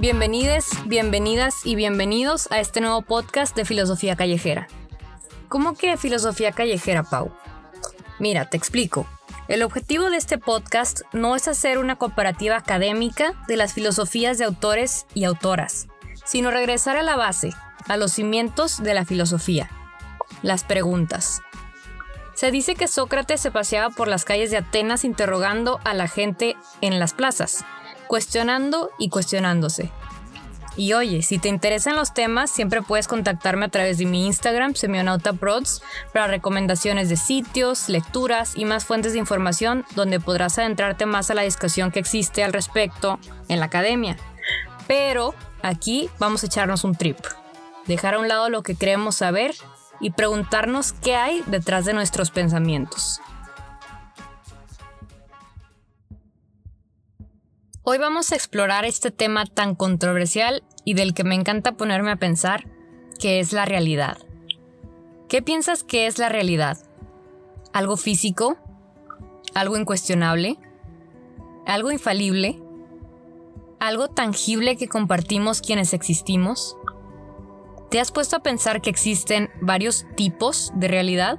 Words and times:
Bienvenides, 0.00 0.68
bienvenidas 0.86 1.66
y 1.66 1.74
bienvenidos 1.74 2.46
a 2.52 2.60
este 2.60 2.80
nuevo 2.80 3.02
podcast 3.02 3.56
de 3.56 3.64
Filosofía 3.64 4.14
Callejera. 4.14 4.68
¿Cómo 5.48 5.74
que 5.74 5.96
filosofía 5.96 6.52
callejera, 6.52 7.02
Pau? 7.02 7.32
Mira, 8.20 8.48
te 8.48 8.56
explico. 8.56 9.08
El 9.48 9.64
objetivo 9.64 10.08
de 10.08 10.16
este 10.16 10.38
podcast 10.38 11.00
no 11.12 11.34
es 11.34 11.48
hacer 11.48 11.78
una 11.78 11.96
comparativa 11.96 12.56
académica 12.56 13.32
de 13.48 13.56
las 13.56 13.72
filosofías 13.72 14.38
de 14.38 14.44
autores 14.44 15.04
y 15.14 15.24
autoras, 15.24 15.88
sino 16.24 16.52
regresar 16.52 16.96
a 16.96 17.02
la 17.02 17.16
base, 17.16 17.52
a 17.88 17.96
los 17.96 18.12
cimientos 18.12 18.80
de 18.80 18.94
la 18.94 19.04
filosofía, 19.04 19.68
las 20.42 20.62
preguntas. 20.62 21.42
Se 22.34 22.52
dice 22.52 22.76
que 22.76 22.86
Sócrates 22.86 23.40
se 23.40 23.50
paseaba 23.50 23.90
por 23.90 24.06
las 24.06 24.24
calles 24.24 24.52
de 24.52 24.58
Atenas 24.58 25.02
interrogando 25.02 25.80
a 25.82 25.92
la 25.92 26.06
gente 26.06 26.56
en 26.82 27.00
las 27.00 27.14
plazas, 27.14 27.64
cuestionando 28.08 28.90
y 28.98 29.10
cuestionándose. 29.10 29.92
Y 30.78 30.92
oye, 30.92 31.22
si 31.22 31.38
te 31.38 31.48
interesan 31.48 31.96
los 31.96 32.14
temas, 32.14 32.52
siempre 32.52 32.82
puedes 32.82 33.08
contactarme 33.08 33.66
a 33.66 33.68
través 33.68 33.98
de 33.98 34.06
mi 34.06 34.26
Instagram, 34.26 34.76
semionautaprods, 34.76 35.82
para 36.12 36.28
recomendaciones 36.28 37.08
de 37.08 37.16
sitios, 37.16 37.88
lecturas 37.88 38.52
y 38.54 38.64
más 38.64 38.84
fuentes 38.84 39.12
de 39.12 39.18
información 39.18 39.84
donde 39.96 40.20
podrás 40.20 40.56
adentrarte 40.56 41.04
más 41.04 41.32
a 41.32 41.34
la 41.34 41.42
discusión 41.42 41.90
que 41.90 41.98
existe 41.98 42.44
al 42.44 42.52
respecto 42.52 43.18
en 43.48 43.58
la 43.58 43.66
academia. 43.66 44.16
Pero 44.86 45.34
aquí 45.62 46.08
vamos 46.20 46.44
a 46.44 46.46
echarnos 46.46 46.84
un 46.84 46.94
trip, 46.94 47.18
dejar 47.88 48.14
a 48.14 48.20
un 48.20 48.28
lado 48.28 48.48
lo 48.48 48.62
que 48.62 48.76
creemos 48.76 49.16
saber 49.16 49.56
y 50.00 50.10
preguntarnos 50.10 50.92
qué 50.92 51.16
hay 51.16 51.42
detrás 51.46 51.86
de 51.86 51.92
nuestros 51.92 52.30
pensamientos. 52.30 53.20
Hoy 57.90 57.96
vamos 57.96 58.32
a 58.32 58.34
explorar 58.34 58.84
este 58.84 59.10
tema 59.10 59.46
tan 59.46 59.74
controversial 59.74 60.62
y 60.84 60.92
del 60.92 61.14
que 61.14 61.24
me 61.24 61.34
encanta 61.34 61.78
ponerme 61.78 62.10
a 62.10 62.16
pensar, 62.16 62.66
que 63.18 63.40
es 63.40 63.54
la 63.54 63.64
realidad. 63.64 64.18
¿Qué 65.26 65.40
piensas 65.40 65.84
que 65.84 66.06
es 66.06 66.18
la 66.18 66.28
realidad? 66.28 66.76
¿Algo 67.72 67.96
físico? 67.96 68.58
¿Algo 69.54 69.78
incuestionable? 69.78 70.58
¿Algo 71.64 71.90
infalible? 71.90 72.60
¿Algo 73.80 74.08
tangible 74.08 74.76
que 74.76 74.88
compartimos 74.88 75.62
quienes 75.62 75.94
existimos? 75.94 76.76
¿Te 77.90 78.00
has 78.00 78.12
puesto 78.12 78.36
a 78.36 78.42
pensar 78.42 78.82
que 78.82 78.90
existen 78.90 79.48
varios 79.62 80.04
tipos 80.14 80.72
de 80.74 80.88
realidad? 80.88 81.38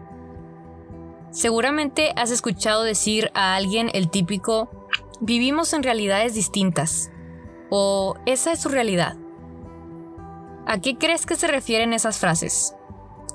Seguramente 1.30 2.12
has 2.16 2.32
escuchado 2.32 2.82
decir 2.82 3.30
a 3.36 3.56
alguien 3.56 3.92
el 3.94 4.10
típico 4.10 4.79
vivimos 5.20 5.74
en 5.74 5.84
realidades 5.84 6.34
distintas 6.34 7.12
o 7.70 8.16
esa 8.26 8.52
es 8.52 8.60
su 8.60 8.70
realidad. 8.70 9.18
¿A 10.66 10.80
qué 10.80 10.98
crees 10.98 11.26
que 11.26 11.36
se 11.36 11.48
refieren 11.48 11.94
esas 11.94 12.20
frases? 12.20 12.76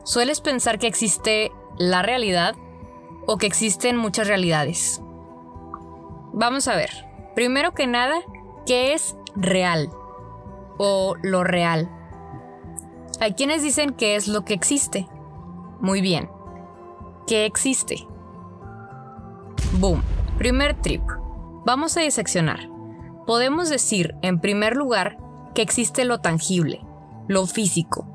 ¿Sueles 0.04 0.40
pensar 0.40 0.78
que 0.78 0.86
existe 0.86 1.50
la 1.78 2.02
realidad 2.02 2.54
o 3.26 3.38
que 3.38 3.46
existen 3.46 3.96
muchas 3.96 4.28
realidades? 4.28 5.00
Vamos 6.32 6.68
a 6.68 6.76
ver. 6.76 6.90
Primero 7.34 7.74
que 7.74 7.86
nada, 7.86 8.14
¿qué 8.66 8.92
es 8.92 9.16
real? 9.34 9.90
O 10.78 11.16
lo 11.22 11.42
real. 11.42 11.90
Hay 13.20 13.34
quienes 13.34 13.62
dicen 13.62 13.94
que 13.94 14.16
es 14.16 14.28
lo 14.28 14.44
que 14.44 14.54
existe. 14.54 15.08
Muy 15.80 16.00
bien. 16.00 16.30
¿Qué 17.26 17.46
existe? 17.46 18.06
Boom. 19.78 20.02
Primer 20.38 20.80
trip. 20.80 21.02
Vamos 21.64 21.96
a 21.96 22.00
diseccionar. 22.00 22.68
Podemos 23.26 23.70
decir, 23.70 24.14
en 24.20 24.38
primer 24.38 24.76
lugar, 24.76 25.16
que 25.54 25.62
existe 25.62 26.04
lo 26.04 26.18
tangible, 26.18 26.84
lo 27.26 27.46
físico. 27.46 28.06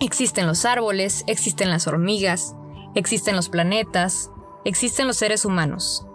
Existen 0.00 0.46
los 0.46 0.64
árboles, 0.64 1.24
existen 1.26 1.70
las 1.70 1.86
hormigas, 1.86 2.56
existen 2.94 3.36
los 3.36 3.50
planetas, 3.50 4.30
existen 4.64 5.06
los 5.06 5.16
seres 5.16 5.44
humanos. 5.44 6.06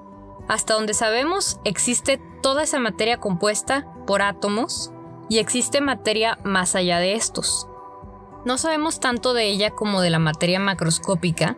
Hasta 0.48 0.74
donde 0.74 0.96
sabemos, 0.96 1.60
existe 1.66 2.20
toda 2.42 2.64
esa 2.64 2.80
materia 2.80 3.20
compuesta 3.20 3.88
por 4.08 4.24
átomos 4.24 4.92
y 5.30 5.38
existe 5.38 5.82
materia 5.82 6.40
más 6.44 6.76
allá 6.76 6.98
de 6.98 7.14
estos. 7.14 7.68
No 8.44 8.58
sabemos 8.58 9.00
tanto 9.00 9.36
de 9.36 9.46
ella 9.46 9.70
como 9.70 10.02
de 10.02 10.10
la 10.10 10.18
materia 10.18 10.60
macroscópica, 10.60 11.58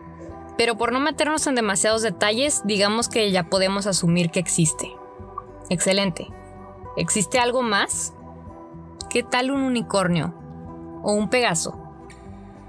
pero 0.56 0.76
por 0.76 0.92
no 0.92 1.00
meternos 1.00 1.46
en 1.46 1.54
demasiados 1.54 2.02
detalles, 2.02 2.62
digamos 2.64 3.08
que 3.08 3.30
ya 3.30 3.44
podemos 3.44 3.86
asumir 3.86 4.30
que 4.30 4.40
existe. 4.40 4.92
Excelente. 5.68 6.28
¿Existe 6.96 7.38
algo 7.38 7.62
más? 7.62 8.14
¿Qué 9.08 9.22
tal 9.22 9.50
un 9.50 9.62
unicornio? 9.62 10.34
¿O 11.02 11.12
un 11.12 11.28
Pegaso? 11.28 11.78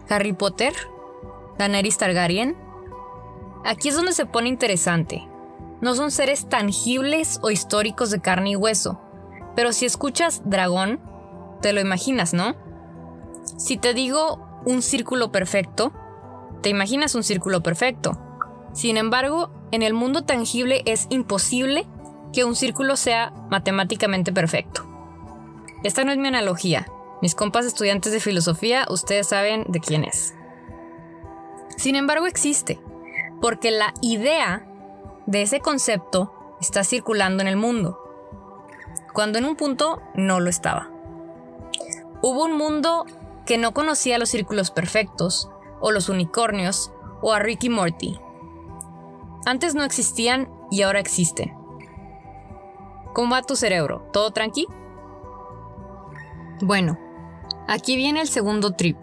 ¿Harry 0.09 0.33
Potter? 0.33 0.73
¿Daenerys 1.57 1.97
Targaryen? 1.97 2.57
Aquí 3.65 3.89
es 3.89 3.95
donde 3.95 4.13
se 4.13 4.25
pone 4.25 4.49
interesante. 4.49 5.27
No 5.81 5.95
son 5.95 6.11
seres 6.11 6.47
tangibles 6.47 7.39
o 7.41 7.51
históricos 7.51 8.09
de 8.09 8.21
carne 8.21 8.51
y 8.51 8.55
hueso, 8.55 9.01
pero 9.55 9.73
si 9.73 9.85
escuchas 9.85 10.41
dragón, 10.45 11.01
te 11.61 11.73
lo 11.73 11.81
imaginas, 11.81 12.33
¿no? 12.33 12.55
Si 13.57 13.77
te 13.77 13.93
digo 13.93 14.61
un 14.65 14.81
círculo 14.81 15.31
perfecto, 15.31 15.91
te 16.63 16.69
imaginas 16.69 17.13
un 17.13 17.23
círculo 17.23 17.61
perfecto. 17.61 18.17
Sin 18.73 18.97
embargo, 18.97 19.51
en 19.71 19.83
el 19.83 19.93
mundo 19.93 20.23
tangible 20.23 20.81
es 20.85 21.05
imposible 21.09 21.85
que 22.31 22.45
un 22.45 22.55
círculo 22.55 22.95
sea 22.95 23.31
matemáticamente 23.51 24.33
perfecto. 24.33 24.83
Esta 25.83 26.03
no 26.03 26.11
es 26.11 26.17
mi 26.17 26.29
analogía. 26.29 26.87
Mis 27.21 27.35
compas 27.35 27.65
estudiantes 27.65 28.11
de 28.11 28.19
filosofía, 28.19 28.87
ustedes 28.89 29.27
saben 29.27 29.65
de 29.67 29.79
quién 29.79 30.03
es. 30.05 30.33
Sin 31.77 31.95
embargo, 31.95 32.25
existe, 32.25 32.79
porque 33.41 33.69
la 33.69 33.93
idea 34.01 34.65
de 35.25 35.41
ese 35.41 35.59
concepto 35.59 36.33
está 36.61 36.83
circulando 36.83 37.41
en 37.41 37.49
el 37.49 37.57
mundo, 37.57 37.99
cuando 39.13 39.37
en 39.37 39.45
un 39.45 39.55
punto 39.55 40.01
no 40.15 40.39
lo 40.39 40.49
estaba. 40.49 40.89
Hubo 42.21 42.45
un 42.45 42.57
mundo 42.57 43.05
que 43.45 43.57
no 43.57 43.73
conocía 43.73 44.17
los 44.17 44.29
círculos 44.29 44.71
perfectos, 44.71 45.49
o 45.83 45.91
los 45.91 46.07
unicornios, 46.07 46.93
o 47.21 47.33
a 47.33 47.39
Ricky 47.39 47.69
Morty. 47.69 48.17
Antes 49.45 49.75
no 49.75 49.83
existían 49.83 50.49
y 50.71 50.81
ahora 50.81 51.01
existen. 51.01 51.53
¿Cómo 53.13 53.35
va 53.35 53.41
tu 53.41 53.57
cerebro? 53.57 54.09
¿Todo 54.13 54.31
tranqui? 54.31 54.65
Bueno, 56.61 56.97
aquí 57.67 57.97
viene 57.97 58.21
el 58.21 58.29
segundo 58.29 58.71
trip. 58.71 58.97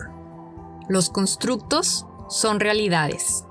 Los 0.88 1.10
constructos 1.10 2.06
son 2.30 2.60
realidades. 2.60 3.44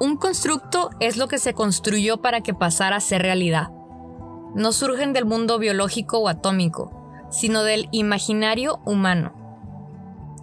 Un 0.00 0.16
constructo 0.16 0.88
es 1.00 1.18
lo 1.18 1.28
que 1.28 1.38
se 1.38 1.52
construyó 1.52 2.22
para 2.22 2.40
que 2.40 2.54
pasara 2.54 2.96
a 2.96 3.00
ser 3.00 3.20
realidad. 3.20 3.68
No 4.54 4.72
surgen 4.72 5.12
del 5.12 5.26
mundo 5.26 5.58
biológico 5.58 6.20
o 6.20 6.28
atómico, 6.28 6.90
sino 7.30 7.64
del 7.64 7.88
imaginario 7.92 8.80
humano. 8.86 9.43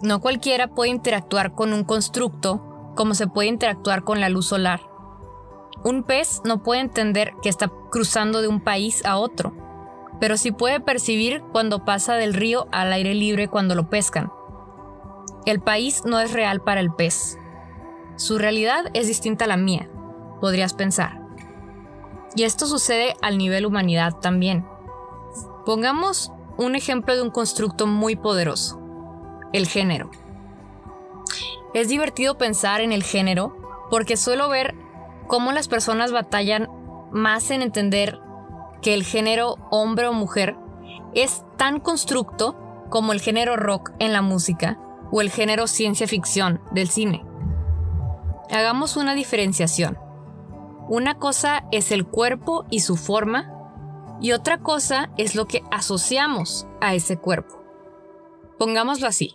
No 0.02 0.20
cualquiera 0.20 0.66
puede 0.66 0.90
interactuar 0.90 1.54
con 1.54 1.72
un 1.72 1.84
constructo 1.84 2.92
como 2.96 3.14
se 3.14 3.28
puede 3.28 3.48
interactuar 3.48 4.02
con 4.02 4.20
la 4.20 4.28
luz 4.28 4.46
solar. 4.46 4.80
Un 5.84 6.02
pez 6.02 6.42
no 6.44 6.64
puede 6.64 6.80
entender 6.80 7.34
que 7.40 7.48
está 7.48 7.70
cruzando 7.92 8.42
de 8.42 8.48
un 8.48 8.60
país 8.60 9.04
a 9.04 9.16
otro, 9.16 9.54
pero 10.18 10.36
sí 10.36 10.50
puede 10.50 10.80
percibir 10.80 11.40
cuando 11.52 11.84
pasa 11.84 12.14
del 12.14 12.34
río 12.34 12.66
al 12.72 12.92
aire 12.92 13.14
libre 13.14 13.46
cuando 13.46 13.76
lo 13.76 13.90
pescan. 13.90 14.32
El 15.46 15.60
país 15.60 16.02
no 16.04 16.18
es 16.18 16.32
real 16.32 16.60
para 16.60 16.80
el 16.80 16.92
pez. 16.92 17.38
Su 18.16 18.38
realidad 18.38 18.86
es 18.94 19.06
distinta 19.06 19.44
a 19.44 19.48
la 19.48 19.56
mía, 19.56 19.88
podrías 20.40 20.74
pensar. 20.74 21.22
Y 22.34 22.42
esto 22.42 22.66
sucede 22.66 23.14
al 23.22 23.38
nivel 23.38 23.66
humanidad 23.66 24.16
también. 24.18 24.66
Pongamos 25.64 26.32
un 26.56 26.74
ejemplo 26.74 27.14
de 27.14 27.22
un 27.22 27.30
constructo 27.30 27.86
muy 27.86 28.16
poderoso 28.16 28.81
el 29.52 29.66
género. 29.66 30.10
Es 31.74 31.88
divertido 31.88 32.36
pensar 32.36 32.80
en 32.80 32.92
el 32.92 33.02
género 33.02 33.56
porque 33.90 34.16
suelo 34.16 34.48
ver 34.48 34.74
cómo 35.26 35.52
las 35.52 35.68
personas 35.68 36.12
batallan 36.12 36.68
más 37.12 37.50
en 37.50 37.62
entender 37.62 38.20
que 38.80 38.94
el 38.94 39.04
género 39.04 39.56
hombre 39.70 40.08
o 40.08 40.12
mujer 40.12 40.56
es 41.14 41.44
tan 41.56 41.80
constructo 41.80 42.58
como 42.90 43.12
el 43.12 43.20
género 43.20 43.56
rock 43.56 43.92
en 43.98 44.12
la 44.12 44.22
música 44.22 44.78
o 45.10 45.20
el 45.20 45.30
género 45.30 45.66
ciencia 45.66 46.06
ficción 46.06 46.60
del 46.72 46.88
cine. 46.88 47.24
Hagamos 48.50 48.96
una 48.96 49.14
diferenciación. 49.14 49.98
Una 50.88 51.14
cosa 51.14 51.64
es 51.70 51.92
el 51.92 52.06
cuerpo 52.06 52.66
y 52.70 52.80
su 52.80 52.96
forma 52.96 53.50
y 54.20 54.32
otra 54.32 54.58
cosa 54.58 55.10
es 55.16 55.34
lo 55.34 55.46
que 55.46 55.62
asociamos 55.70 56.66
a 56.80 56.94
ese 56.94 57.16
cuerpo. 57.16 57.61
Pongámoslo 58.62 59.08
así. 59.08 59.34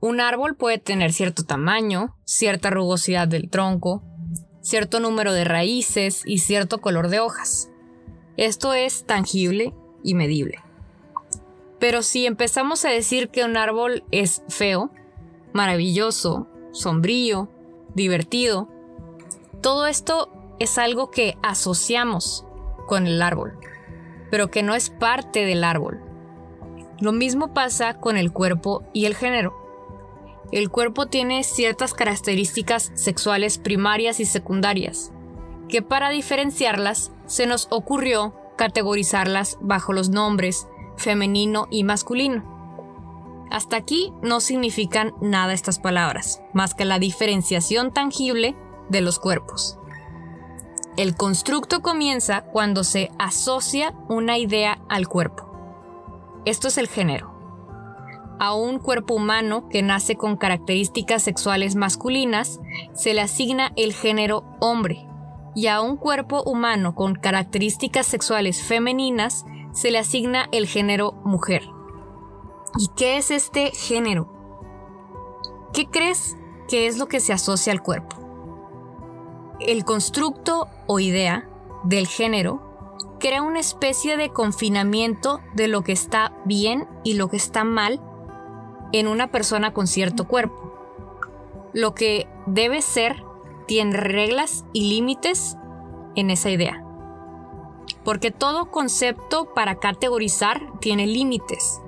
Un 0.00 0.20
árbol 0.20 0.54
puede 0.54 0.76
tener 0.76 1.14
cierto 1.14 1.44
tamaño, 1.44 2.14
cierta 2.26 2.68
rugosidad 2.68 3.26
del 3.26 3.48
tronco, 3.48 4.02
cierto 4.60 5.00
número 5.00 5.32
de 5.32 5.44
raíces 5.44 6.20
y 6.26 6.40
cierto 6.40 6.82
color 6.82 7.08
de 7.08 7.20
hojas. 7.20 7.70
Esto 8.36 8.74
es 8.74 9.06
tangible 9.06 9.72
y 10.02 10.12
medible. 10.12 10.58
Pero 11.78 12.02
si 12.02 12.26
empezamos 12.26 12.84
a 12.84 12.90
decir 12.90 13.30
que 13.30 13.44
un 13.44 13.56
árbol 13.56 14.04
es 14.10 14.42
feo, 14.50 14.90
maravilloso, 15.54 16.46
sombrío, 16.70 17.48
divertido, 17.94 18.68
todo 19.62 19.86
esto 19.86 20.30
es 20.58 20.76
algo 20.76 21.10
que 21.10 21.38
asociamos 21.42 22.44
con 22.86 23.06
el 23.06 23.22
árbol, 23.22 23.58
pero 24.30 24.50
que 24.50 24.62
no 24.62 24.74
es 24.74 24.90
parte 24.90 25.46
del 25.46 25.64
árbol. 25.64 26.03
Lo 27.00 27.12
mismo 27.12 27.52
pasa 27.52 27.94
con 27.94 28.16
el 28.16 28.32
cuerpo 28.32 28.84
y 28.92 29.06
el 29.06 29.14
género. 29.14 29.54
El 30.52 30.70
cuerpo 30.70 31.06
tiene 31.06 31.42
ciertas 31.42 31.94
características 31.94 32.92
sexuales 32.94 33.58
primarias 33.58 34.20
y 34.20 34.24
secundarias, 34.24 35.12
que 35.68 35.82
para 35.82 36.10
diferenciarlas 36.10 37.12
se 37.26 37.46
nos 37.46 37.66
ocurrió 37.70 38.34
categorizarlas 38.56 39.58
bajo 39.60 39.92
los 39.92 40.10
nombres 40.10 40.68
femenino 40.96 41.66
y 41.70 41.84
masculino. 41.84 42.54
Hasta 43.50 43.76
aquí 43.76 44.12
no 44.22 44.40
significan 44.40 45.12
nada 45.20 45.52
estas 45.52 45.78
palabras, 45.78 46.42
más 46.52 46.74
que 46.74 46.84
la 46.84 46.98
diferenciación 46.98 47.92
tangible 47.92 48.56
de 48.88 49.00
los 49.00 49.18
cuerpos. 49.18 49.78
El 50.96 51.16
constructo 51.16 51.82
comienza 51.82 52.42
cuando 52.42 52.84
se 52.84 53.10
asocia 53.18 53.94
una 54.08 54.38
idea 54.38 54.78
al 54.88 55.08
cuerpo. 55.08 55.43
Esto 56.44 56.68
es 56.68 56.76
el 56.76 56.88
género. 56.88 57.32
A 58.38 58.54
un 58.54 58.78
cuerpo 58.78 59.14
humano 59.14 59.68
que 59.68 59.82
nace 59.82 60.16
con 60.16 60.36
características 60.36 61.22
sexuales 61.22 61.76
masculinas 61.76 62.60
se 62.92 63.14
le 63.14 63.22
asigna 63.22 63.72
el 63.76 63.94
género 63.94 64.44
hombre 64.60 65.06
y 65.54 65.68
a 65.68 65.80
un 65.80 65.96
cuerpo 65.96 66.42
humano 66.42 66.94
con 66.94 67.14
características 67.14 68.06
sexuales 68.06 68.62
femeninas 68.62 69.46
se 69.72 69.90
le 69.90 69.98
asigna 69.98 70.48
el 70.52 70.66
género 70.66 71.12
mujer. 71.24 71.62
¿Y 72.76 72.88
qué 72.96 73.16
es 73.16 73.30
este 73.30 73.70
género? 73.70 74.28
¿Qué 75.72 75.86
crees 75.86 76.36
que 76.68 76.86
es 76.86 76.98
lo 76.98 77.06
que 77.06 77.20
se 77.20 77.32
asocia 77.32 77.72
al 77.72 77.82
cuerpo? 77.82 78.16
El 79.60 79.84
constructo 79.84 80.68
o 80.86 81.00
idea 81.00 81.48
del 81.84 82.08
género 82.08 82.63
crea 83.24 83.40
una 83.40 83.58
especie 83.58 84.18
de 84.18 84.28
confinamiento 84.28 85.40
de 85.54 85.66
lo 85.66 85.82
que 85.82 85.92
está 85.92 86.34
bien 86.44 86.86
y 87.04 87.14
lo 87.14 87.28
que 87.28 87.38
está 87.38 87.64
mal 87.64 87.98
en 88.92 89.08
una 89.08 89.28
persona 89.30 89.72
con 89.72 89.86
cierto 89.86 90.28
cuerpo. 90.28 90.74
Lo 91.72 91.94
que 91.94 92.28
debe 92.44 92.82
ser 92.82 93.24
tiene 93.66 93.96
reglas 93.96 94.66
y 94.74 94.90
límites 94.90 95.56
en 96.16 96.28
esa 96.28 96.50
idea. 96.50 96.84
Porque 98.04 98.30
todo 98.30 98.70
concepto 98.70 99.54
para 99.54 99.76
categorizar 99.76 100.60
tiene 100.80 101.06
límites. 101.06 101.80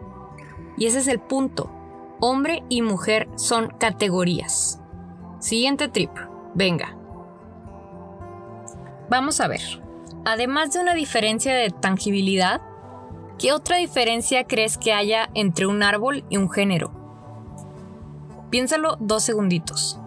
Y 0.79 0.87
ese 0.87 1.01
es 1.01 1.07
el 1.07 1.21
punto. 1.21 1.71
Hombre 2.19 2.63
y 2.71 2.81
mujer 2.81 3.29
son 3.35 3.69
categorías. 3.79 4.81
Siguiente 5.39 5.89
trip. 5.89 6.13
Venga. 6.55 6.97
Vamos 9.11 9.39
a 9.43 9.49
ver. 9.49 9.86
Además 10.29 10.73
de 10.73 10.81
una 10.81 10.95
diferencia 10.95 11.55
de 11.55 11.71
tangibilidad, 11.71 12.61
¿qué 13.39 13.53
otra 13.53 13.77
diferencia 13.77 14.43
crees 14.43 14.77
que 14.77 14.93
haya 14.93 15.31
entre 15.35 15.67
un 15.67 15.85
árbol 15.85 16.25
y 16.29 16.37
un 16.37 16.51
género? 16.51 16.91
Piénsalo 18.51 18.97
dos 18.99 19.23
segunditos. 19.23 20.01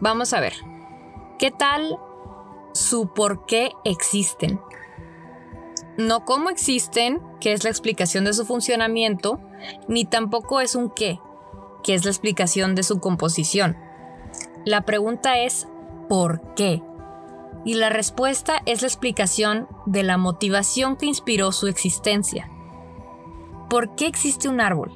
Vamos 0.00 0.32
a 0.32 0.40
ver. 0.40 0.54
¿Qué 1.38 1.52
tal 1.52 1.96
su 2.74 3.12
por 3.14 3.46
qué 3.46 3.70
existen? 3.84 4.60
No 5.96 6.24
cómo 6.24 6.50
existen, 6.50 7.22
que 7.38 7.52
es 7.52 7.62
la 7.62 7.70
explicación 7.70 8.24
de 8.24 8.32
su 8.32 8.44
funcionamiento, 8.44 9.38
ni 9.86 10.04
tampoco 10.04 10.60
es 10.60 10.74
un 10.74 10.90
qué, 10.90 11.20
que 11.84 11.94
es 11.94 12.04
la 12.04 12.10
explicación 12.10 12.74
de 12.74 12.82
su 12.82 12.98
composición. 12.98 13.76
La 14.64 14.80
pregunta 14.80 15.38
es 15.38 15.68
¿por 16.08 16.52
qué? 16.56 16.82
Y 17.64 17.74
la 17.74 17.90
respuesta 17.90 18.62
es 18.66 18.82
la 18.82 18.88
explicación 18.88 19.68
de 19.86 20.02
la 20.02 20.16
motivación 20.16 20.96
que 20.96 21.06
inspiró 21.06 21.52
su 21.52 21.66
existencia. 21.66 22.50
¿Por 23.68 23.94
qué 23.94 24.06
existe 24.06 24.48
un 24.48 24.60
árbol? 24.60 24.92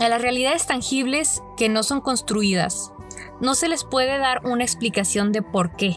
A 0.00 0.08
las 0.08 0.20
realidades 0.20 0.66
tangibles 0.66 1.42
que 1.56 1.68
no 1.68 1.82
son 1.82 2.00
construidas, 2.00 2.92
no 3.40 3.54
se 3.54 3.68
les 3.68 3.84
puede 3.84 4.18
dar 4.18 4.44
una 4.44 4.64
explicación 4.64 5.32
de 5.32 5.42
por 5.42 5.76
qué, 5.76 5.96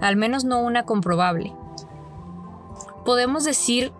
al 0.00 0.16
menos 0.16 0.44
no 0.44 0.60
una 0.60 0.84
comprobable. 0.84 1.54
Podemos 3.04 3.44
decir 3.44 3.92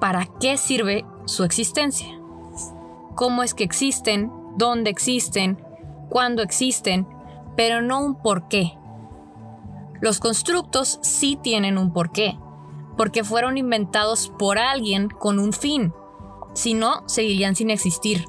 para 0.00 0.26
qué 0.40 0.56
sirve 0.56 1.04
su 1.24 1.44
existencia, 1.44 2.08
cómo 3.14 3.42
es 3.42 3.52
que 3.52 3.64
existen, 3.64 4.32
dónde 4.56 4.90
existen, 4.90 5.62
cuándo 6.08 6.42
existen, 6.42 7.06
pero 7.56 7.82
no 7.82 8.00
un 8.00 8.14
por 8.14 8.48
qué. 8.48 8.77
Los 10.00 10.20
constructos 10.20 10.98
sí 11.02 11.38
tienen 11.42 11.78
un 11.78 11.92
porqué, 11.92 12.38
porque 12.96 13.24
fueron 13.24 13.58
inventados 13.58 14.32
por 14.38 14.58
alguien 14.58 15.08
con 15.08 15.38
un 15.38 15.52
fin, 15.52 15.92
si 16.54 16.74
no, 16.74 17.02
seguirían 17.08 17.54
sin 17.54 17.70
existir. 17.70 18.24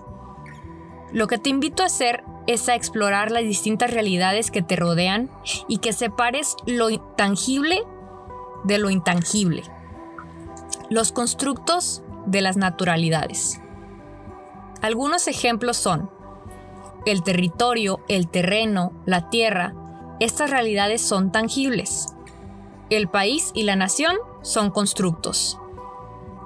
Lo 1.11 1.27
que 1.27 1.37
te 1.37 1.49
invito 1.49 1.83
a 1.83 1.87
hacer 1.87 2.23
es 2.47 2.69
a 2.69 2.75
explorar 2.75 3.31
las 3.31 3.43
distintas 3.43 3.91
realidades 3.91 4.51
que 4.51 4.61
te 4.61 4.75
rodean 4.75 5.29
y 5.67 5.77
que 5.79 5.93
separes 5.93 6.55
lo 6.65 6.99
tangible 7.15 7.83
de 8.63 8.77
lo 8.77 8.89
intangible. 8.89 9.63
Los 10.89 11.11
constructos 11.11 12.03
de 12.25 12.41
las 12.41 12.57
naturalidades. 12.57 13.61
Algunos 14.81 15.27
ejemplos 15.27 15.77
son 15.77 16.09
el 17.05 17.23
territorio, 17.23 17.99
el 18.07 18.27
terreno, 18.27 18.93
la 19.05 19.29
tierra. 19.29 19.73
Estas 20.19 20.49
realidades 20.49 21.01
son 21.01 21.31
tangibles. 21.31 22.13
El 22.89 23.07
país 23.07 23.51
y 23.53 23.63
la 23.63 23.77
nación 23.77 24.17
son 24.41 24.69
constructos. 24.69 25.57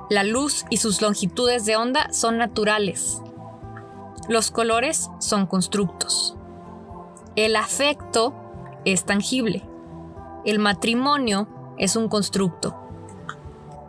La 0.10 0.24
luz 0.24 0.66
y 0.70 0.78
sus 0.78 1.02
longitudes 1.02 1.66
de 1.66 1.76
onda 1.76 2.12
son 2.14 2.38
naturales. 2.38 3.22
Los 4.30 4.52
colores 4.52 5.10
son 5.20 5.48
constructos. 5.48 6.36
El 7.36 7.56
afecto 7.56 8.34
es 8.86 9.06
tangible. 9.06 9.64
El 10.46 10.60
matrimonio 10.60 11.48
es 11.80 11.96
un 11.96 12.10
constructo. 12.10 12.76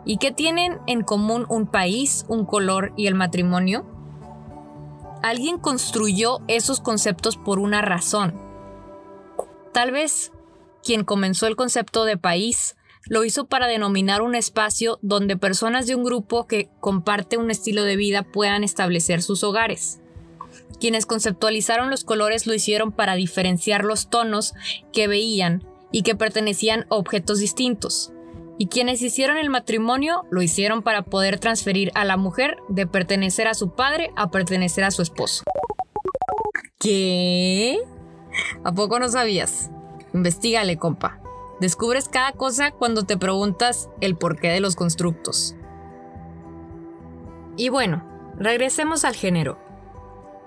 ¿Y 0.03 0.17
qué 0.17 0.31
tienen 0.31 0.79
en 0.87 1.03
común 1.03 1.45
un 1.47 1.67
país, 1.67 2.25
un 2.27 2.45
color 2.45 2.91
y 2.95 3.05
el 3.05 3.13
matrimonio? 3.13 3.85
Alguien 5.21 5.59
construyó 5.59 6.39
esos 6.47 6.79
conceptos 6.79 7.37
por 7.37 7.59
una 7.59 7.81
razón. 7.81 8.44
Tal 9.75 9.91
vez 9.91 10.31
quien 10.85 11.03
comenzó 11.03 11.47
el 11.47 11.57
concepto 11.57 12.05
de 12.05 12.15
país 12.15 12.77
lo 13.09 13.25
hizo 13.25 13.47
para 13.47 13.67
denominar 13.67 14.21
un 14.21 14.33
espacio 14.33 14.99
donde 15.01 15.35
personas 15.35 15.85
de 15.85 15.95
un 15.95 16.05
grupo 16.05 16.47
que 16.47 16.69
comparte 16.79 17.35
un 17.35 17.51
estilo 17.51 17.83
de 17.83 17.97
vida 17.97 18.23
puedan 18.23 18.63
establecer 18.63 19.21
sus 19.21 19.43
hogares. 19.43 19.99
Quienes 20.79 21.05
conceptualizaron 21.05 21.89
los 21.89 22.05
colores 22.05 22.47
lo 22.47 22.53
hicieron 22.53 22.93
para 22.93 23.15
diferenciar 23.15 23.83
los 23.83 24.09
tonos 24.09 24.53
que 24.93 25.09
veían 25.09 25.67
y 25.91 26.03
que 26.03 26.15
pertenecían 26.15 26.85
a 26.89 26.95
objetos 26.95 27.39
distintos. 27.39 28.13
Y 28.57 28.67
quienes 28.67 29.01
hicieron 29.01 29.35
el 29.35 29.49
matrimonio 29.49 30.23
lo 30.31 30.41
hicieron 30.41 30.83
para 30.83 31.01
poder 31.01 31.37
transferir 31.37 31.91
a 31.95 32.05
la 32.05 32.15
mujer 32.15 32.55
de 32.69 32.87
pertenecer 32.87 33.49
a 33.49 33.53
su 33.53 33.75
padre 33.75 34.11
a 34.15 34.31
pertenecer 34.31 34.85
a 34.85 34.91
su 34.91 35.01
esposo. 35.01 35.43
¿Qué? 36.79 37.77
¿A 38.63 38.71
poco 38.71 38.99
no 38.99 39.09
sabías? 39.09 39.71
Investígale, 40.13 40.77
compa. 40.77 41.19
Descubres 41.59 42.09
cada 42.09 42.33
cosa 42.33 42.71
cuando 42.71 43.03
te 43.03 43.17
preguntas 43.17 43.89
el 44.01 44.17
porqué 44.17 44.49
de 44.49 44.59
los 44.59 44.75
constructos. 44.75 45.55
Y 47.57 47.69
bueno, 47.69 48.03
regresemos 48.37 49.05
al 49.05 49.15
género. 49.15 49.57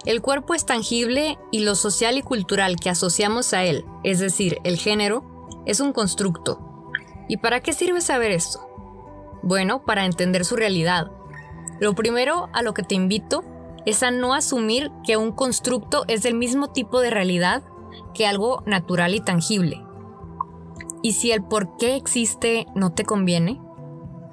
El 0.05 0.23
cuerpo 0.23 0.55
es 0.55 0.67
tangible 0.67 1.39
y 1.51 1.61
lo 1.61 1.75
social 1.75 2.19
y 2.19 2.23
cultural 2.23 2.77
que 2.77 2.91
asociamos 2.91 3.53
a 3.53 3.65
él, 3.65 3.85
es 4.05 4.21
decir, 4.21 4.59
el 4.65 4.77
género, 4.77 5.25
es 5.67 5.81
un 5.81 5.93
constructo. 5.93 6.93
¿Y 7.29 7.39
para 7.39 7.61
qué 7.61 7.73
sirve 7.73 8.01
saber 8.01 8.31
esto? 8.31 8.61
Bueno, 9.43 9.85
para 9.85 10.05
entender 10.05 10.45
su 10.45 10.57
realidad. 10.57 11.11
Lo 11.81 11.95
primero 11.95 12.49
a 12.53 12.63
lo 12.63 12.75
que 12.75 12.83
te 12.83 12.95
invito 12.95 13.45
es 13.87 14.03
a 14.03 14.11
no 14.11 14.35
asumir 14.35 14.91
que 15.07 15.17
un 15.17 15.33
constructo 15.33 16.05
es 16.09 16.23
del 16.23 16.35
mismo 16.35 16.69
tipo 16.69 17.01
de 17.01 17.11
realidad 17.11 17.63
que 18.15 18.27
algo 18.27 18.63
natural 18.67 19.15
y 19.15 19.21
tangible. 19.21 19.85
¿Y 21.03 21.13
si 21.13 21.31
el 21.31 21.43
por 21.43 21.77
qué 21.77 21.97
existe 21.97 22.67
no 22.75 22.93
te 22.93 23.05
conviene? 23.05 23.61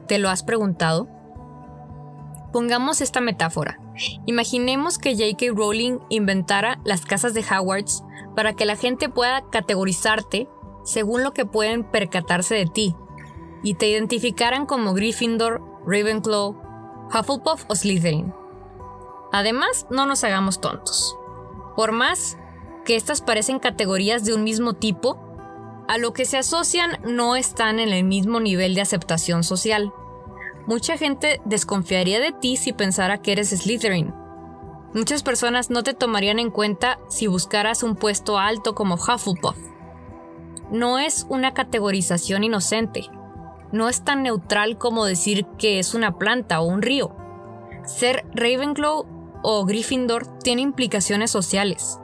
¿Te 0.07 0.17
lo 0.19 0.29
has 0.29 0.43
preguntado? 0.43 1.07
Pongamos 2.51 3.01
esta 3.01 3.21
metáfora. 3.21 3.79
Imaginemos 4.25 4.97
que 4.97 5.13
J.K. 5.13 5.53
Rowling 5.55 5.99
inventara 6.09 6.79
las 6.83 7.05
casas 7.05 7.33
de 7.33 7.43
Howards 7.43 8.03
para 8.35 8.53
que 8.53 8.65
la 8.65 8.75
gente 8.75 9.09
pueda 9.09 9.43
categorizarte 9.49 10.47
según 10.83 11.23
lo 11.23 11.33
que 11.33 11.45
pueden 11.45 11.83
percatarse 11.83 12.55
de 12.55 12.65
ti 12.65 12.95
y 13.63 13.73
te 13.73 13.87
identificaran 13.87 14.65
como 14.65 14.93
Gryffindor, 14.93 15.61
Ravenclaw, 15.85 16.55
Hufflepuff 17.07 17.65
o 17.67 17.75
Slytherin. 17.75 18.33
Además, 19.31 19.87
no 19.89 20.05
nos 20.05 20.23
hagamos 20.23 20.61
tontos. 20.61 21.17
Por 21.75 21.91
más 21.91 22.37
que 22.85 22.95
estas 22.95 23.21
parecen 23.21 23.59
categorías 23.59 24.23
de 24.23 24.33
un 24.33 24.43
mismo 24.43 24.73
tipo, 24.73 25.19
a 25.87 25.97
lo 25.97 26.13
que 26.13 26.25
se 26.25 26.37
asocian 26.37 26.99
no 27.05 27.35
están 27.35 27.79
en 27.79 27.89
el 27.89 28.05
mismo 28.05 28.39
nivel 28.39 28.73
de 28.75 28.81
aceptación 28.81 29.43
social. 29.43 29.91
Mucha 30.67 30.97
gente 30.97 31.41
desconfiaría 31.45 32.19
de 32.19 32.31
ti 32.31 32.57
si 32.57 32.73
pensara 32.73 33.21
que 33.21 33.33
eres 33.33 33.49
Slytherin. 33.49 34.13
Muchas 34.93 35.21
personas 35.21 35.69
no 35.69 35.83
te 35.83 35.93
tomarían 35.93 36.39
en 36.39 36.49
cuenta 36.49 36.99
si 37.09 37.27
buscaras 37.27 37.83
un 37.83 37.95
puesto 37.95 38.39
alto 38.39 38.73
como 38.73 38.95
Hufflepuff. 38.95 39.57
No 40.71 40.97
es 40.97 41.27
una 41.29 41.53
categorización 41.53 42.43
inocente. 42.43 43.09
No 43.71 43.89
es 43.89 44.03
tan 44.03 44.23
neutral 44.23 44.77
como 44.77 45.05
decir 45.05 45.45
que 45.59 45.79
es 45.79 45.93
una 45.93 46.17
planta 46.17 46.61
o 46.61 46.65
un 46.65 46.81
río. 46.81 47.15
Ser 47.85 48.25
Ravenclaw 48.33 49.05
o 49.43 49.65
Gryffindor 49.65 50.39
tiene 50.39 50.63
implicaciones 50.63 51.29
sociales. 51.29 51.99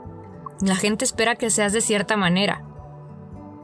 La 0.62 0.76
gente 0.76 1.04
espera 1.04 1.34
que 1.34 1.50
seas 1.50 1.72
de 1.72 1.80
cierta 1.80 2.16
manera. 2.16 2.64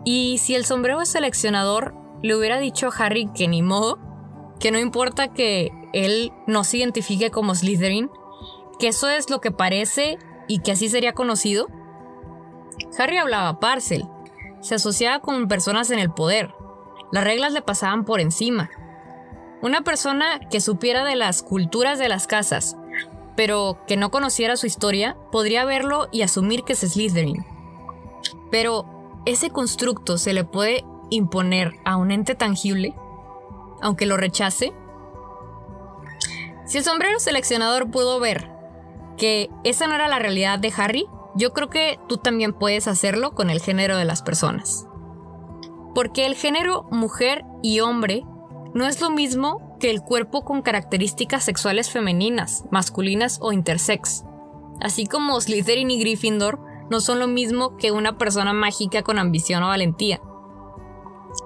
Y 0.05 0.39
si 0.39 0.57
el 0.57 0.65
sombrero 0.65 1.05
seleccionador 1.07 1.95
le 2.23 2.35
hubiera 2.35 2.59
dicho 2.59 2.89
a 2.89 2.97
Harry 2.97 3.31
que 3.35 3.47
ni 3.47 3.63
modo, 3.63 3.99
que 4.59 4.73
no 4.73 4.79
importa 4.79 5.33
que 5.33 5.71
él 5.93 6.33
no 6.49 6.65
se 6.65 6.79
identifique 6.79 7.31
como 7.31 7.55
Slytherin, 7.55 8.11
que 8.81 8.89
eso 8.89 9.09
es 9.09 9.31
lo 9.31 9.41
que 9.41 9.53
parece 9.53 10.19
y 10.49 10.61
que 10.61 10.73
así 10.73 10.89
sería 10.89 11.13
conocido. 11.13 11.69
Harry 12.99 13.19
hablaba 13.19 13.61
parcel, 13.61 14.05
se 14.61 14.75
asociaba 14.75 15.21
con 15.21 15.47
personas 15.47 15.91
en 15.91 16.01
el 16.01 16.11
poder, 16.11 16.53
las 17.13 17.25
reglas 17.25 17.53
le 17.53 17.63
pasaban 17.63 18.05
por 18.05 18.21
encima. 18.21 18.71
Una 19.63 19.83
persona 19.83 20.41
que 20.51 20.61
supiera 20.61 21.05
de 21.05 21.17
las 21.17 21.43
culturas 21.43 21.99
de 21.99 22.09
las 22.09 22.27
casas, 22.27 22.77
pero 23.39 23.79
que 23.87 23.97
no 23.97 24.11
conociera 24.11 24.57
su 24.57 24.67
historia, 24.67 25.17
podría 25.31 25.65
verlo 25.65 26.09
y 26.11 26.23
asumir 26.23 26.65
que 26.65 26.73
es 26.73 26.81
Slytherin. 26.81 27.47
Pero, 28.51 28.85
¿ese 29.27 29.51
constructo 29.51 30.19
se 30.19 30.33
le 30.33 30.43
puede 30.43 30.85
imponer 31.09 31.79
a 31.85 31.97
un 31.97 32.11
ente 32.11 32.35
tangible? 32.35 32.97
aunque 33.81 34.07
lo 34.07 34.17
rechace? 34.17 34.73
Si 36.67 36.79
el 36.79 36.85
sombrero 36.85 37.21
seleccionador 37.21 37.93
pudo 37.93 38.21
ver 38.21 38.51
que 39.17 39.51
esa 39.65 39.87
no 39.87 39.95
era 39.95 40.09
la 40.09 40.19
realidad 40.19 40.59
de 40.59 40.73
Harry, 40.77 41.07
yo 41.37 41.53
creo 41.53 41.71
que 41.71 42.01
tú 42.09 42.17
también 42.17 42.53
puedes 42.53 42.89
hacerlo 42.89 43.37
con 43.37 43.51
el 43.51 43.61
género 43.61 43.97
de 43.97 44.05
las 44.05 44.23
personas. 44.23 44.87
Porque 45.95 46.27
el 46.27 46.35
género 46.35 46.87
mujer 46.91 47.45
y 47.63 47.79
hombre 47.79 48.25
no 48.75 48.87
es 48.87 49.01
lo 49.01 49.11
mismo 49.11 49.68
que 49.79 49.91
el 49.91 50.03
cuerpo 50.03 50.45
con 50.45 50.63
características 50.63 51.45
sexuales 51.45 51.91
femeninas, 51.91 52.65
masculinas 52.71 53.39
o 53.41 53.53
intersex. 53.53 54.25
Así 54.81 55.07
como 55.07 55.41
Slytherin 55.41 55.91
y 55.91 56.01
Gryffindor 56.01 56.61
no 56.91 57.01
son 57.01 57.19
lo 57.19 57.27
mismo 57.27 57.77
que 57.77 57.93
una 57.93 58.19
persona 58.19 58.53
mágica 58.53 59.03
con 59.03 59.19
ambición 59.19 59.63
o 59.63 59.69
valentía. 59.69 60.21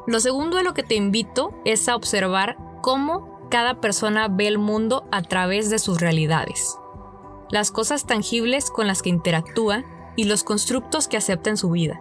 Lo 0.06 0.20
segundo 0.20 0.58
a 0.58 0.62
lo 0.62 0.74
que 0.74 0.82
te 0.82 0.94
invito 0.94 1.52
es 1.64 1.88
a 1.88 1.96
observar 1.96 2.56
cómo 2.80 3.48
cada 3.50 3.80
persona 3.80 4.28
ve 4.28 4.48
el 4.48 4.58
mundo 4.58 5.04
a 5.10 5.22
través 5.22 5.68
de 5.68 5.78
sus 5.78 6.00
realidades, 6.00 6.78
las 7.50 7.70
cosas 7.70 8.06
tangibles 8.06 8.70
con 8.70 8.86
las 8.86 9.02
que 9.02 9.10
interactúa 9.10 9.84
y 10.16 10.24
los 10.24 10.44
constructos 10.44 11.08
que 11.08 11.16
acepta 11.16 11.50
en 11.50 11.56
su 11.56 11.70
vida. 11.70 12.00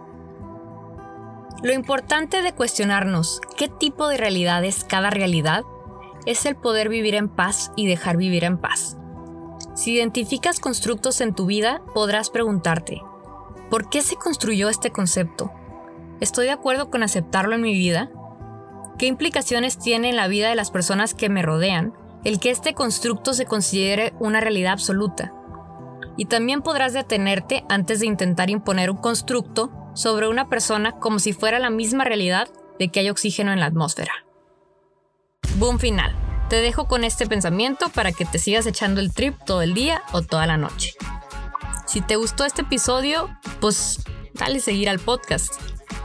Lo 1.62 1.72
importante 1.72 2.42
de 2.42 2.54
cuestionarnos 2.54 3.40
qué 3.56 3.68
tipo 3.68 4.08
de 4.08 4.16
realidad 4.16 4.64
es 4.64 4.84
cada 4.84 5.10
realidad 5.10 5.64
es 6.26 6.46
el 6.46 6.56
poder 6.56 6.88
vivir 6.88 7.14
en 7.14 7.28
paz 7.28 7.72
y 7.76 7.86
dejar 7.86 8.16
vivir 8.16 8.44
en 8.44 8.58
paz. 8.58 8.96
Si 9.74 9.92
identificas 9.92 10.60
constructos 10.60 11.20
en 11.20 11.34
tu 11.34 11.46
vida, 11.46 11.82
podrás 11.94 12.30
preguntarte, 12.30 13.02
¿por 13.70 13.88
qué 13.88 14.02
se 14.02 14.16
construyó 14.16 14.68
este 14.68 14.90
concepto? 14.90 15.50
¿Estoy 16.20 16.46
de 16.46 16.52
acuerdo 16.52 16.90
con 16.90 17.02
aceptarlo 17.02 17.54
en 17.54 17.62
mi 17.62 17.72
vida? 17.72 18.10
¿Qué 18.98 19.06
implicaciones 19.06 19.78
tiene 19.78 20.10
en 20.10 20.16
la 20.16 20.28
vida 20.28 20.48
de 20.48 20.54
las 20.54 20.70
personas 20.70 21.14
que 21.14 21.28
me 21.28 21.42
rodean 21.42 21.94
el 22.24 22.38
que 22.38 22.50
este 22.50 22.74
constructo 22.74 23.34
se 23.34 23.46
considere 23.46 24.12
una 24.20 24.40
realidad 24.40 24.72
absoluta? 24.72 25.34
Y 26.16 26.26
también 26.26 26.62
podrás 26.62 26.92
detenerte 26.92 27.64
antes 27.68 28.00
de 28.00 28.06
intentar 28.06 28.50
imponer 28.50 28.90
un 28.90 28.98
constructo 28.98 29.72
sobre 29.94 30.28
una 30.28 30.48
persona 30.48 30.92
como 30.92 31.18
si 31.18 31.32
fuera 31.32 31.58
la 31.58 31.70
misma 31.70 32.04
realidad 32.04 32.48
de 32.78 32.88
que 32.88 33.00
hay 33.00 33.10
oxígeno 33.10 33.52
en 33.52 33.60
la 33.60 33.66
atmósfera. 33.66 34.12
Boom 35.56 35.78
final. 35.78 36.14
Te 36.48 36.60
dejo 36.60 36.86
con 36.86 37.04
este 37.04 37.26
pensamiento 37.26 37.88
para 37.88 38.12
que 38.12 38.24
te 38.24 38.38
sigas 38.38 38.66
echando 38.66 39.00
el 39.00 39.12
trip 39.12 39.36
todo 39.44 39.62
el 39.62 39.74
día 39.74 40.02
o 40.12 40.22
toda 40.22 40.46
la 40.46 40.56
noche. 40.56 40.92
Si 41.86 42.00
te 42.00 42.16
gustó 42.16 42.44
este 42.44 42.62
episodio, 42.62 43.28
pues 43.60 44.02
dale 44.34 44.60
seguir 44.60 44.88
al 44.88 44.98
podcast 44.98 45.54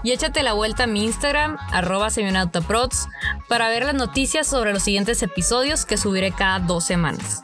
y 0.04 0.12
échate 0.12 0.44
la 0.44 0.54
vuelta 0.54 0.84
a 0.84 0.88
mi 0.88 1.04
Instagram, 1.04 1.58
arroba 1.72 2.10
semionautaprods, 2.10 3.08
para 3.48 3.70
ver 3.70 3.86
las 3.86 3.96
noticias 3.96 4.48
sobre 4.48 4.74
los 4.74 4.84
siguientes 4.84 5.22
episodios 5.24 5.86
que 5.86 5.98
subiré 5.98 6.32
cada 6.32 6.60
dos 6.60 6.84
semanas. 6.84 7.44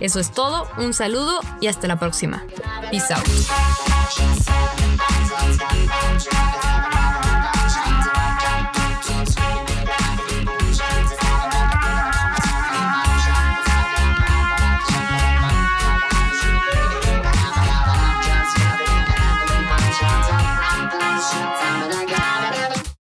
Eso 0.00 0.20
es 0.20 0.32
todo, 0.32 0.68
un 0.78 0.92
saludo 0.92 1.40
y 1.60 1.68
hasta 1.68 1.86
la 1.86 1.98
próxima. 1.98 2.42
Peace 2.90 3.12
out. 3.12 3.24